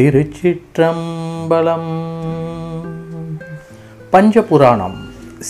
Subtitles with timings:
[0.00, 1.90] திருச்சிற்றம்பலம்.
[4.12, 4.94] பஞ்சபுராணம்.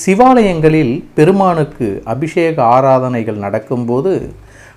[0.07, 4.33] சிவாலயங்களில் பெருமானுக்கு அபிஷேக ஆராதனைகள் நடக்கும்போது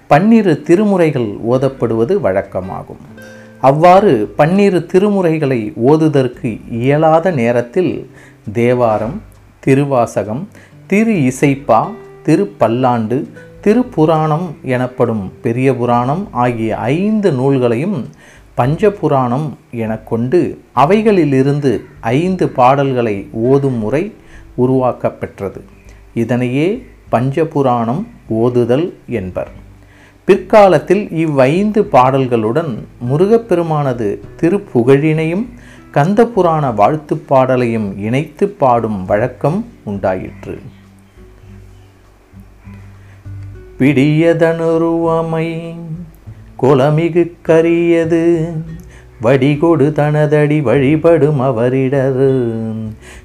[0.08, 3.04] பன்னிரு திருமுறைகள் ஓதப்படுவது வழக்கமாகும்.
[3.62, 8.10] அவ்வாறு பன்னிரு திருமுறைகளை ஓதுதற்கு இயலாத நேரத்தில்
[8.54, 9.22] தேவாரம்
[9.60, 10.48] திருவாசகம்
[10.88, 11.92] திரு இசைப்பா
[12.26, 13.24] திருப்பல்லாண்டு
[13.64, 18.10] திருப்புராணம் எனப்படும் பெரிய புராணம் ஆகிய ஐந்து நூல்களையும்
[18.58, 24.14] பஞ்சபுராணம் என கொண்டு அவைகளிலிருந்து ஐந்து பாடல்களை ஓதும் முறை
[24.58, 25.62] உருவாக்கப்பெற்றது.
[26.14, 29.52] இதனையே பஞ்சபுராணம் ஓதுதல் என்பர்.
[30.26, 35.46] பிற்காலத்தில் இவ்வைந்து பாடல்களுடன் முருகப்பெருமானது திருப்புகழினையும்
[35.94, 40.60] கந்தபுராண வாழ்த்துப் பாடலையும் இணைத்து பாடும் வழக்கம் உண்டாயிற்று.
[43.80, 45.76] பிடியதனுருவமை
[46.66, 48.48] குலமிகு கரியது.
[49.24, 52.26] வடிகொடு தனதடி வழிபடும் அவரிடர்.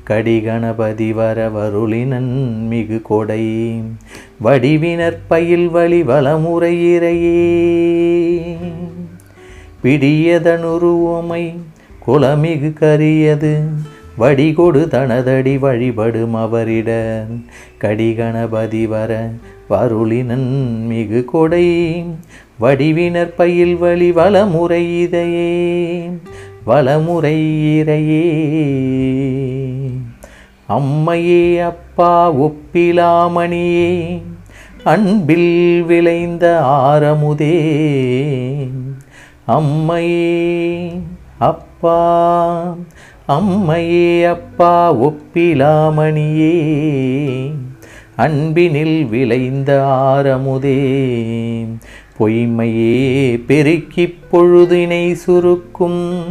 [0.09, 3.83] கடிகணபதி வரவருளினன் மிகு கொடை.
[4.39, 7.37] வடிவினர் பயில் வழி வளமுறையிறையே
[9.85, 11.55] பிடியதனுருவமை
[12.07, 13.59] குலமிகு கரியது.
[14.19, 17.27] வடிகொடு தனதடி வழிபடும் அவரிடர்.
[17.81, 19.31] கடிகணபதி வர
[19.71, 22.05] வருளினன் மிகு கொடை.
[22.61, 26.11] வடிவினர் பயில் வழி வளமுறை இதையே
[26.65, 27.39] வளமுறை
[27.79, 28.27] இறையே.
[30.69, 34.23] அம்மையே அப்பா ஒப்பிலாமணியே
[34.85, 37.57] அன்பில் விளைந்த ஆரமுதே.
[39.49, 40.93] அம்மையே
[41.39, 42.01] அப்பா
[43.29, 46.55] அம்மையே அப்பா ஒப்பிலாமணியே
[48.19, 50.79] அன்பினில் விளைந்த ஆரமுதே.
[52.21, 56.25] பொய்மையே பெருக்கிப் பொழுதினை சுருக்கும்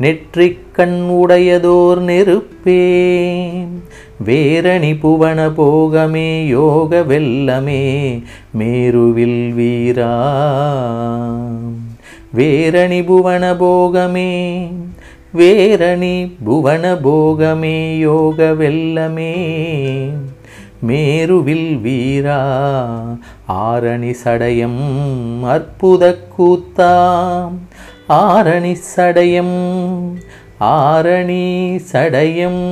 [0.00, 2.84] நெற்றிக்கண் உடையதோர் நெருப்பே.
[4.26, 8.22] வேரணி புவன போகமே யோக வெல்லமே
[8.58, 10.16] மேருவில் வீரா.
[12.36, 14.68] வேரணி புவன போகமே
[15.34, 19.34] வேரணி புவன போகமே யோக வெல்லமே
[20.82, 22.38] மேருவில் வீரா
[23.58, 24.80] ஆரணி சடயம்
[25.48, 27.56] அற்புத கூத்தாம்
[28.18, 29.56] ஆரணி சடயம்
[30.70, 31.44] ஆரணி
[31.92, 32.62] சடயம்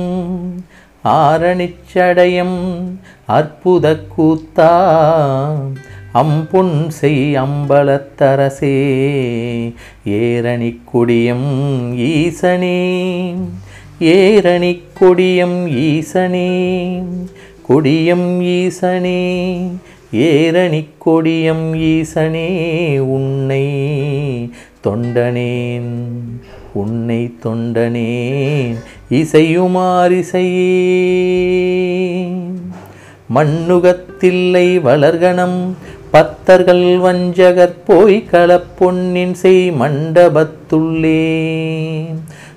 [1.17, 2.57] ஆரணிச்சடயம்
[3.29, 5.67] அற்புத கூத்தாம்
[6.17, 8.75] அம்பொன் செய் அம்பலத்தரசே
[10.17, 11.47] ஏரணி கொடியம்
[12.07, 12.77] ஈசனே
[14.13, 16.49] ஏரணி கொடியம் ஈசனே
[17.67, 19.21] கொடியம் ஈசனே
[20.25, 22.47] ஏரணி கொடியம் ஈசனே
[23.15, 23.65] உன்னை
[24.85, 25.91] தொண்டனேன்
[26.75, 28.77] உன்னை தொண்டனேன்
[29.19, 30.71] இசையுமாரிசையே
[33.29, 35.59] மண்ணுகத்தில்லை வளர்கணம்
[36.17, 41.19] பத்தர்கள் வஞ்சகர் போய் களப்பொன்னின் செய் மண்டபத்துள்ளே.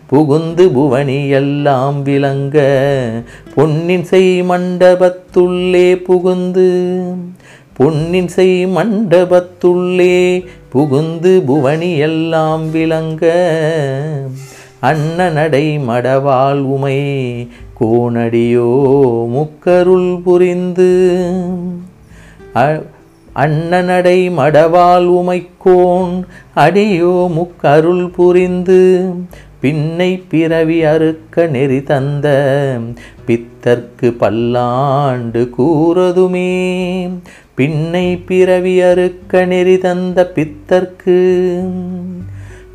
[0.07, 2.57] புகுந்து புவனி எல்லாம் விளங்க
[3.55, 7.03] பொன்னின் செய் மண்டபத்துள்ளே புகுந்து.
[7.73, 13.25] பொன்னின் செய் மண்டபத்துள்ளே புகுந்து புவனி எல்லாம் விளங்க.
[14.83, 17.01] அன்னநடை மடவாள் உமை
[17.81, 18.71] கோணடியோ
[19.37, 20.93] முக்கருள் புரிந்து.
[23.35, 26.23] அண்ணனடை மடவால் மடவாள் உமைக்கோன்
[26.55, 29.11] அடியோ முக்கருள் புரிந்து.
[29.63, 32.79] பின்னை பிறவி அறுக்க நெறி தந்த
[33.27, 37.11] பித்தர்க்கு பல்லாண்டு கூறதுமே.
[37.57, 41.69] பின்னை பிறவி அறுக்க நெறி தந்த பித்தர்க்கு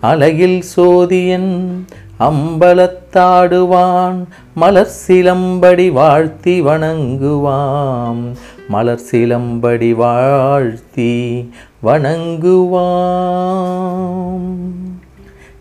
[0.00, 1.84] அழகில் சோதியன்
[2.20, 4.24] அம்பலத்தாடுவான்
[4.54, 8.32] மலர் சிலம்படி வாழ்த்தி வணங்குவாம்.
[8.68, 11.50] மலர் சிலம்படி வாழ்த்தி
[11.84, 12.74] வணங்குவாம்.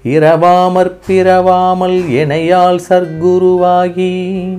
[0.04, 4.58] இரவாமற் பிறவாமல் எனையால் சர்க்குருவாகி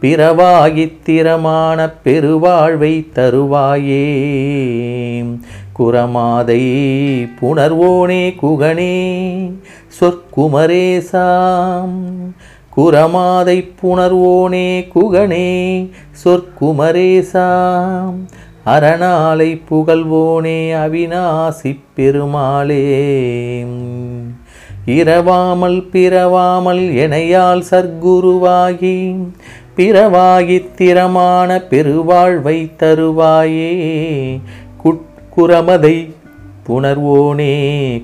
[0.00, 4.06] பிறவாகித்திரமான பெருவாழ்வை தருவாயே.
[5.78, 6.62] குரமாதை
[7.40, 8.96] புணர்வோனே குகணே
[10.00, 11.96] சொற்குமரேசாம்
[12.76, 15.90] குரமாதை புணர்வோனே குகணே
[16.24, 18.14] சொற்குமரேசாம்
[18.66, 22.82] அரணாலை புகழ்வோனே அவிநாசி பெருமாளே.
[24.86, 29.16] இரவாமல் பிறவாமல் எனையால் சர்க்குருவாகி
[29.76, 34.40] பிறவாகி திறமான பெருவாழ்வை தருவாயே.
[35.38, 35.96] குரமதை
[36.68, 37.52] புணர்வோனே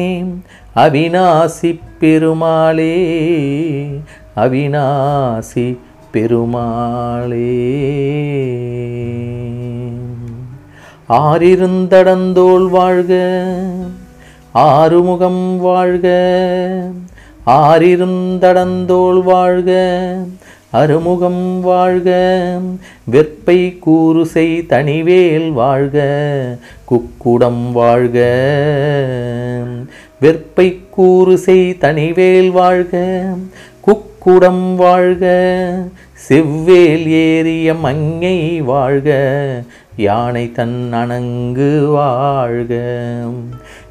[0.76, 2.96] அவிநாசி பெருமாளே
[4.36, 5.78] அவிநாசி
[6.12, 7.56] பெருமாளே.
[11.08, 13.12] ஆறிருந்தடந்தோள் வாழ்க
[14.52, 16.06] ஆறுமுகம் வாழ்க
[17.46, 19.70] ஆறிருந்தடந்தோள் வாழ்க
[20.72, 22.10] அருமுகம் வாழ்க
[23.12, 25.98] வெற்பை கூறுசை தனிவேல் வாழ்க
[26.90, 28.18] குக்குடம் வாழ்க.
[30.20, 33.24] வெற்பை கூறுசை தனிவேல் வாழ்க
[33.86, 35.24] குக்குடம் வாழ்க.
[36.28, 39.10] செவ்வேல் ஏறிய மங்கை வாழ்க
[39.96, 42.74] யானை தன் அணங்கு வாழ்க.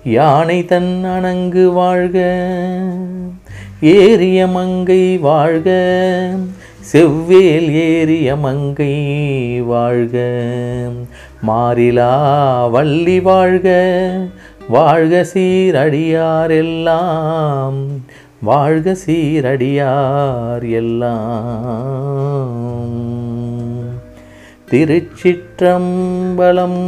[0.03, 2.17] யானை தன் அணங்கு வாழ்க
[3.81, 5.69] ஏறிய மங்கை வாழ்க.
[6.81, 10.25] செவ்வேல் ஏறிய மங்கை வாழ்க.
[11.47, 14.17] மாறிலா வள்ளி வாழ்க.
[14.69, 17.87] வாழ்க சீரடியாரெல்லாம்
[18.41, 22.67] வாழ்க சீரடியார் எல்லாம்.
[24.71, 26.81] திருச்சிற்றம்பலம்